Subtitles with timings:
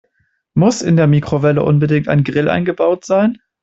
[0.55, 3.37] Muss in der Mikrowelle unbedingt ein Grill eingebaut sein?